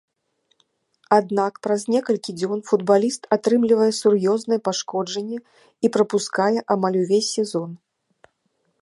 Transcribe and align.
Аднак 1.17 1.59
праз 1.67 1.81
некалькі 1.95 2.35
дзён 2.39 2.63
футбаліст 2.71 3.29
атрымлівае 3.37 3.91
сур'ёзнае 4.01 4.59
пашкоджанне 4.71 5.37
і 5.87 5.95
прапускае 5.99 6.53
амаль 6.79 6.97
увесь 7.05 7.33
сезон. 7.39 7.69